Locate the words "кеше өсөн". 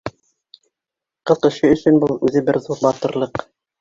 1.43-1.99